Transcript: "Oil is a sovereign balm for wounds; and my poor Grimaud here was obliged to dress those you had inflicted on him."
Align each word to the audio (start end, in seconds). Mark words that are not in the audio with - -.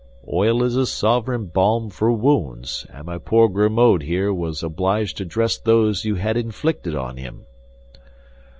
"Oil 0.33 0.63
is 0.63 0.75
a 0.75 0.87
sovereign 0.87 1.45
balm 1.45 1.91
for 1.91 2.11
wounds; 2.11 2.87
and 2.91 3.05
my 3.05 3.19
poor 3.19 3.47
Grimaud 3.47 4.01
here 4.01 4.33
was 4.33 4.63
obliged 4.63 5.15
to 5.17 5.25
dress 5.25 5.59
those 5.59 6.05
you 6.05 6.15
had 6.15 6.37
inflicted 6.37 6.95
on 6.95 7.17
him." 7.17 7.45